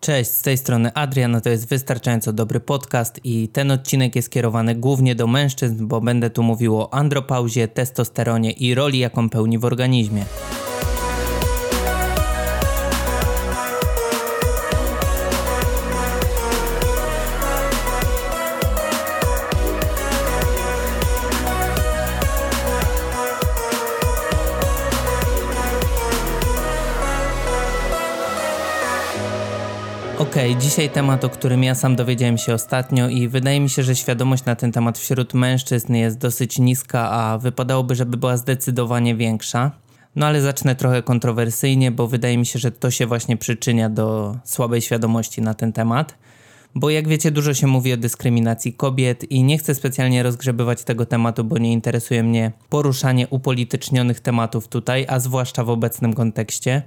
[0.00, 4.74] Cześć, z tej strony Adrian, to jest wystarczająco dobry podcast i ten odcinek jest kierowany
[4.74, 9.64] głównie do mężczyzn, bo będę tu mówił o andropauzie, testosteronie i roli, jaką pełni w
[9.64, 10.24] organizmie.
[30.40, 33.82] Okej, okay, dzisiaj temat, o którym ja sam dowiedziałem się ostatnio i wydaje mi się,
[33.82, 39.14] że świadomość na ten temat wśród mężczyzn jest dosyć niska, a wypadałoby, żeby była zdecydowanie
[39.14, 39.70] większa.
[40.16, 44.36] No ale zacznę trochę kontrowersyjnie, bo wydaje mi się, że to się właśnie przyczynia do
[44.44, 46.18] słabej świadomości na ten temat.
[46.74, 51.06] Bo jak wiecie, dużo się mówi o dyskryminacji kobiet i nie chcę specjalnie rozgrzebywać tego
[51.06, 56.82] tematu, bo nie interesuje mnie poruszanie upolitycznionych tematów tutaj, a zwłaszcza w obecnym kontekście.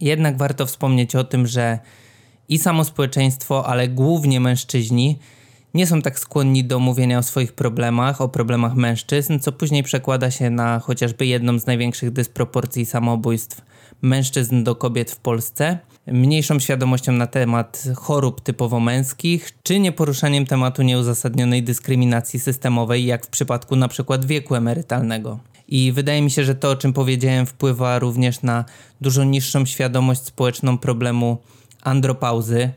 [0.00, 1.78] Jednak warto wspomnieć o tym, że
[2.48, 5.18] i samo społeczeństwo, ale głównie mężczyźni
[5.74, 10.30] nie są tak skłonni do mówienia o swoich problemach, o problemach mężczyzn, co później przekłada
[10.30, 13.62] się na chociażby jedną z największych dysproporcji samobójstw
[14.02, 20.82] mężczyzn do kobiet w Polsce, mniejszą świadomością na temat chorób typowo męskich, czy nieporuszaniem tematu
[20.82, 25.38] nieuzasadnionej dyskryminacji systemowej, jak w przypadku przykład wieku emerytalnego.
[25.68, 28.64] I wydaje mi się, że to, o czym powiedziałem, wpływa również na
[29.00, 31.38] dużo niższą świadomość społeczną problemu
[31.82, 32.70] andropauzy.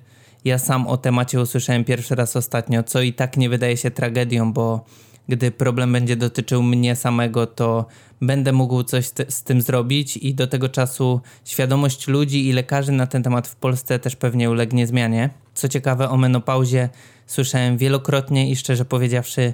[0.45, 4.53] Ja sam o temacie usłyszałem pierwszy raz ostatnio, co i tak nie wydaje się tragedią,
[4.53, 4.85] bo
[5.29, 7.85] gdy problem będzie dotyczył mnie samego, to
[8.21, 13.07] będę mógł coś z tym zrobić i do tego czasu świadomość ludzi i lekarzy na
[13.07, 15.29] ten temat w Polsce też pewnie ulegnie zmianie.
[15.53, 16.89] Co ciekawe, o menopauzie
[17.27, 19.53] słyszałem wielokrotnie i szczerze powiedziawszy,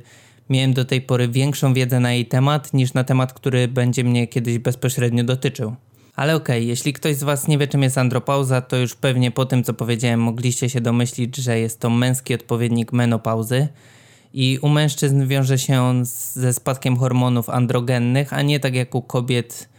[0.50, 4.28] miałem do tej pory większą wiedzę na jej temat niż na temat, który będzie mnie
[4.28, 5.76] kiedyś bezpośrednio dotyczył.
[6.18, 9.32] Ale okej, okay, jeśli ktoś z Was nie wie, czym jest andropauza, to już pewnie
[9.32, 13.68] po tym, co powiedziałem, mogliście się domyślić, że jest to męski odpowiednik menopauzy.
[14.34, 19.02] I u mężczyzn wiąże się on ze spadkiem hormonów androgennych, a nie tak jak u
[19.02, 19.70] kobiet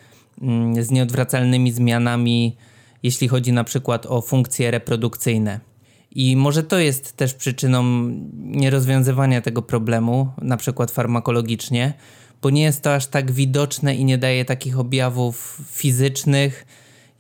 [0.43, 2.57] mm, z nieodwracalnymi zmianami,
[3.03, 5.61] jeśli chodzi na przykład o funkcje reprodukcyjne.
[6.11, 7.85] I może to jest też przyczyną
[8.35, 11.93] nierozwiązywania tego problemu, na przykład farmakologicznie,
[12.43, 16.67] bo nie jest to aż tak widoczne i nie daje takich objawów fizycznych.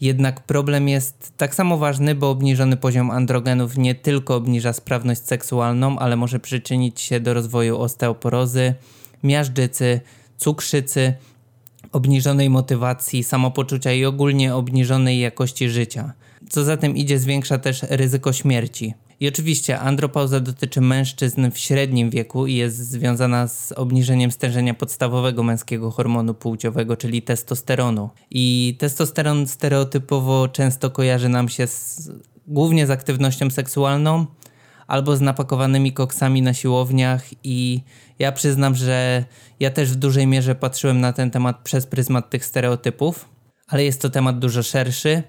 [0.01, 5.99] Jednak problem jest tak samo ważny, bo obniżony poziom androgenów nie tylko obniża sprawność seksualną,
[5.99, 8.75] ale może przyczynić się do rozwoju osteoporozy,
[9.23, 10.01] miażdżycy,
[10.37, 11.15] cukrzycy,
[11.93, 16.13] obniżonej motywacji, samopoczucia i ogólnie obniżonej jakości życia.
[16.49, 18.95] Co za tym idzie, zwiększa też ryzyko śmierci.
[19.21, 25.43] I oczywiście andropauza dotyczy mężczyzn w średnim wieku i jest związana z obniżeniem stężenia podstawowego
[25.43, 28.11] męskiego hormonu płciowego, czyli testosteronu.
[28.31, 32.11] I testosteron stereotypowo często kojarzy nam się z,
[32.47, 34.27] głównie z aktywnością seksualną
[34.87, 37.81] albo z napakowanymi koksami na siłowniach i
[38.19, 39.25] ja przyznam, że
[39.61, 43.29] ja też w dużej mierze patrzyłem na ten temat przez pryzmat tych stereotypów,
[43.67, 45.23] ale jest to temat dużo szerszy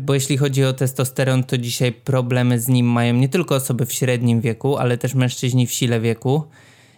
[0.00, 3.92] bo jeśli chodzi o testosteron, to dzisiaj problemy z nim mają nie tylko osoby w
[3.92, 6.42] średnim wieku, ale też mężczyźni w sile wieku.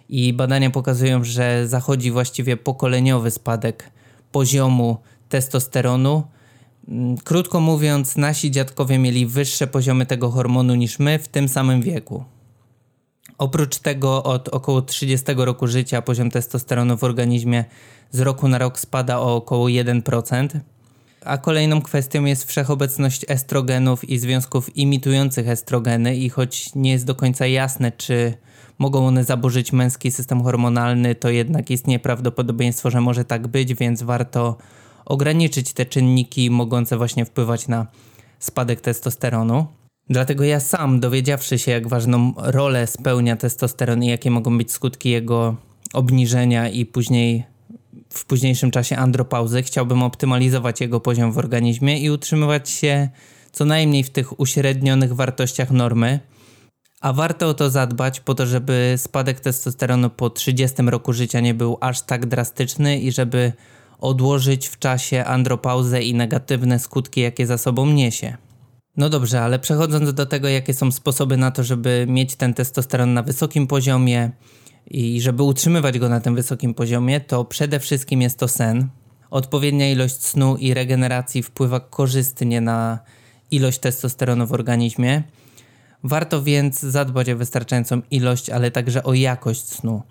[0.09, 3.91] I badania pokazują, że zachodzi właściwie pokoleniowy spadek
[4.33, 4.97] poziomu
[5.29, 6.23] testosteronu.
[6.89, 11.83] Mm, krótko mówiąc, nasi dziadkowie mieli wyższe poziomy tego hormonu niż my w tym samym
[11.83, 12.25] wieku.
[13.39, 17.65] Oprócz tego od około 30 roku życia poziom testosteronu w organizmie
[18.11, 20.49] z roku na rok spada o około 1%.
[21.25, 27.15] A kolejną kwestią jest wszechobecność estrogenów i związków imitujących estrogeny i choć nie jest do
[27.15, 28.35] końca jasne, czy
[28.79, 34.03] mogą one zaburzyć męski system hormonalny, to jednak istnieje prawdopodobieństwo, że może tak być, więc
[34.03, 34.57] warto
[35.05, 37.87] ograniczyć te czynniki mogące właśnie wpływać na
[38.39, 39.67] spadek testosteronu.
[40.11, 45.11] Dlatego ja sam, dowiedziawszy się, jak ważną rolę spełnia testosteron i jakie mogą być skutki
[45.11, 45.57] jego
[45.93, 47.52] obniżenia i później
[48.13, 53.09] w późniejszym czasie andropauzy, chciałbym optymalizować jego poziom w organizmie i utrzymywać się
[53.53, 56.21] co najmniej w tych uśrednionych wartościach normy.
[57.01, 61.55] A warto o to zadbać po to, żeby spadek testosteronu po 30 roku życia nie
[61.55, 63.53] był aż tak drastyczny i żeby
[63.99, 68.37] odłożyć w czasie andropauzę i negatywne skutki, jakie za sobą niesie.
[68.97, 73.15] No dobrze, ale przechodząc do tego, jakie są sposoby na to, żeby mieć ten testosteron
[73.15, 74.31] na wysokim poziomie,
[74.91, 78.89] i żeby utrzymywać go na tym wysokim poziomie, to przede wszystkim jest to sen.
[79.31, 82.99] Odpowiednia ilość snu i regeneracji wpływa korzystnie na
[83.51, 85.23] ilość testosteronu w organizmie.
[86.05, 90.03] Warto więc zadbać o wystarczającą ilość, ale także o jakość snu.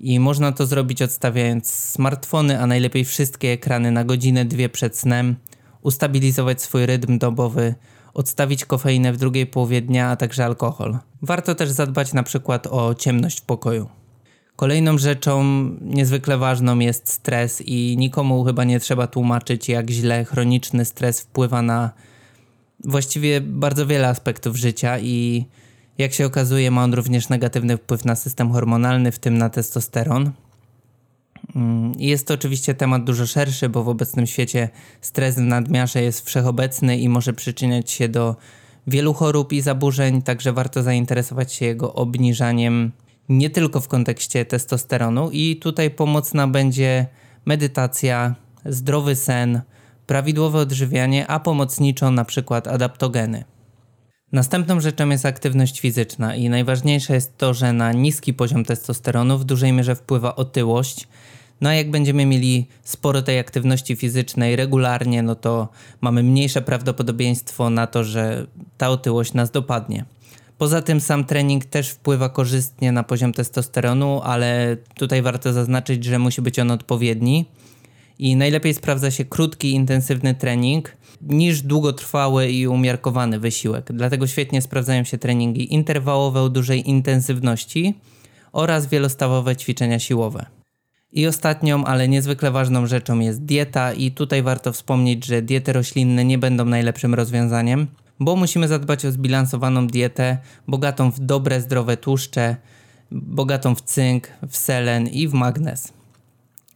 [0.00, 5.36] I można to zrobić odstawiając smartfony, a najlepiej wszystkie ekrany na godzinę, dwie przed snem,
[5.82, 7.74] ustabilizować swój rytm dobowy
[8.14, 10.98] odstawić kofeinę w drugiej połowie dnia, a także alkohol.
[11.22, 14.01] Warto też zadbać na przykład o ciemność w pokoju.
[14.56, 15.44] Kolejną rzeczą
[15.80, 21.62] niezwykle ważną jest stres i nikomu chyba nie trzeba tłumaczyć, jak źle chroniczny stres wpływa
[21.62, 21.90] na
[22.84, 25.44] właściwie bardzo wiele aspektów życia i
[25.98, 30.30] jak się okazuje, ma on również negatywny wpływ na system hormonalny, w tym na testosteron.
[31.56, 34.68] Mm, jest to oczywiście temat dużo szerszy, bo w obecnym świecie
[35.00, 38.36] stres w nadmiarze jest wszechobecny i może przyczyniać się do
[38.86, 42.92] wielu chorób i zaburzeń, także warto zainteresować się jego obniżaniem
[43.28, 47.06] nie tylko w kontekście testosteronu i tutaj pomocna będzie
[47.44, 48.34] medytacja,
[48.66, 49.60] zdrowy sen,
[50.06, 53.44] prawidłowe odżywianie, a pomocniczo na przykład adaptogeny.
[54.32, 59.44] Następną rzeczą jest aktywność fizyczna i najważniejsze jest to, że na niski poziom testosteronu w
[59.44, 61.08] dużej mierze wpływa otyłość.
[61.60, 65.68] No a jak będziemy mieli sporo tej aktywności fizycznej regularnie, no to
[66.00, 68.46] mamy mniejsze prawdopodobieństwo na to, że
[68.78, 70.04] ta otyłość nas dopadnie.
[70.62, 76.18] Poza tym sam trening też wpływa korzystnie na poziom testosteronu, ale tutaj warto zaznaczyć, że
[76.18, 77.46] musi być on odpowiedni.
[78.18, 83.90] I najlepiej sprawdza się krótki, intensywny trening niż długotrwały i umiarkowany wysiłek.
[83.92, 87.94] Dlatego świetnie sprawdzają się treningi interwałowe o dużej intensywności
[88.52, 90.46] oraz wielostawowe ćwiczenia siłowe.
[91.12, 96.24] I ostatnią, ale niezwykle ważną rzeczą jest dieta, i tutaj warto wspomnieć, że diety roślinne
[96.24, 97.86] nie będą najlepszym rozwiązaniem,
[98.24, 100.38] bo musimy zadbać o zbilansowaną dietę,
[100.68, 102.56] bogatą w dobre, zdrowe tłuszcze,
[103.10, 105.92] bogatą w cynk, w selen i w magnez.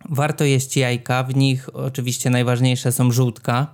[0.08, 3.66] Warto jeść jajka, w nich oczywiście najważniejsze są żółtka,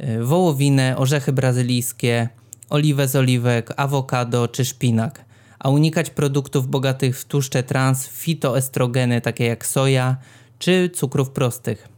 [0.00, 2.28] y, wołowinę, orzechy brazylijskie,
[2.70, 5.24] oliwę z oliwek, awokado czy szpinak,
[5.58, 10.16] a unikać produktów bogatych w tłuszcze trans, fitoestrogeny takie jak soja
[10.58, 11.95] czy cukrów prostych.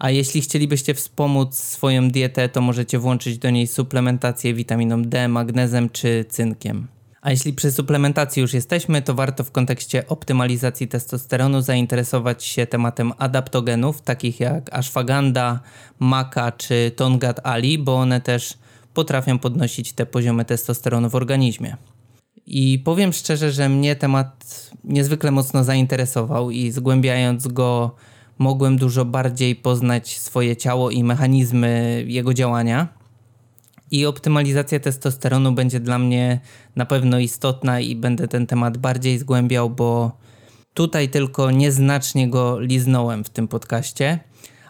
[0.00, 5.90] A jeśli chcielibyście wspomóc swoją dietę, to możecie włączyć do niej suplementację witaminą D, magnezem
[5.90, 6.86] czy cynkiem.
[7.22, 13.12] A jeśli przy suplementacji już jesteśmy, to warto w kontekście optymalizacji testosteronu zainteresować się tematem
[13.18, 15.60] adaptogenów, takich jak ashwagandha,
[15.98, 18.58] maca czy tongat ali, bo one też
[18.94, 21.76] potrafią podnosić te poziomy testosteronu w organizmie.
[22.46, 27.96] I powiem szczerze, że mnie temat niezwykle mocno zainteresował i zgłębiając go
[28.40, 32.88] mogłem dużo bardziej poznać swoje ciało i mechanizmy jego działania.
[33.90, 36.40] I optymalizacja testosteronu będzie dla mnie
[36.76, 40.12] na pewno istotna i będę ten temat bardziej zgłębiał, bo
[40.74, 44.18] tutaj tylko nieznacznie go liznąłem w tym podcaście.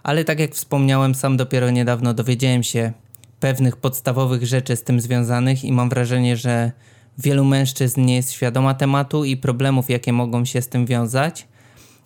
[0.03, 2.93] Ale tak jak wspomniałem, sam dopiero niedawno dowiedziałem się
[3.41, 6.73] pewnych podstawowych rzeczy z tym związanych i mam wrażenie, że
[7.19, 11.47] wielu mężczyzn nie jest świadoma tematu i problemów, jakie mogą się z tym wiązać.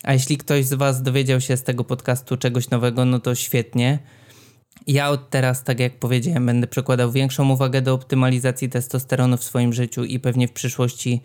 [0.05, 3.99] A jeśli ktoś z Was dowiedział się z tego podcastu czegoś nowego, no to świetnie.
[4.87, 9.73] Ja od teraz, tak jak powiedziałem, będę przykładał większą uwagę do optymalizacji testosteronu w swoim
[9.73, 11.23] życiu i pewnie w przyszłości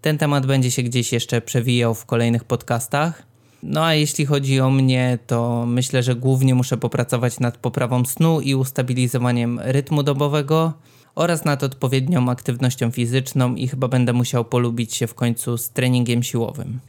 [0.00, 3.22] ten temat będzie się gdzieś jeszcze przewijał w kolejnych podcastach.
[3.62, 8.40] No a jeśli chodzi o mnie, to myślę, że głównie muszę popracować nad poprawą snu
[8.40, 10.72] i ustabilizowaniem rytmu dobowego
[11.14, 16.22] oraz nad odpowiednią aktywnością fizyczną i chyba będę musiał polubić się w końcu z treningiem
[16.22, 16.80] siłowym.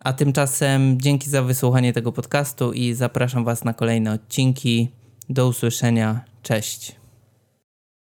[0.00, 4.88] A tymczasem dzięki za wysłuchanie tego podcastu i zapraszam Was na kolejne odcinki.
[5.28, 6.24] Do usłyszenia.
[6.42, 6.96] Cześć.